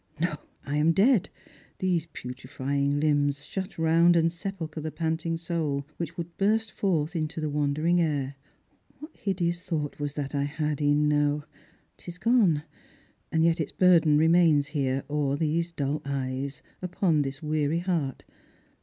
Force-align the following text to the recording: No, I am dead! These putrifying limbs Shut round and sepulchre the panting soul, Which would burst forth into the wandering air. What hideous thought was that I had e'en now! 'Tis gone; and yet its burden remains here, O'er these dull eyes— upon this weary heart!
No, 0.19 0.35
I 0.65 0.77
am 0.77 0.93
dead! 0.93 1.29
These 1.77 2.07
putrifying 2.07 2.99
limbs 2.99 3.45
Shut 3.45 3.77
round 3.77 4.15
and 4.15 4.31
sepulchre 4.31 4.81
the 4.81 4.91
panting 4.91 5.37
soul, 5.37 5.85
Which 5.97 6.17
would 6.17 6.37
burst 6.39 6.71
forth 6.71 7.15
into 7.15 7.39
the 7.39 7.51
wandering 7.51 8.01
air. 8.01 8.33
What 8.97 9.15
hideous 9.15 9.61
thought 9.61 9.99
was 9.99 10.15
that 10.15 10.33
I 10.33 10.45
had 10.45 10.81
e'en 10.81 11.07
now! 11.07 11.43
'Tis 11.97 12.17
gone; 12.17 12.63
and 13.31 13.43
yet 13.43 13.59
its 13.61 13.73
burden 13.73 14.17
remains 14.17 14.65
here, 14.69 15.03
O'er 15.07 15.35
these 15.35 15.71
dull 15.71 16.01
eyes— 16.03 16.63
upon 16.81 17.21
this 17.21 17.43
weary 17.43 17.77
heart! 17.77 18.25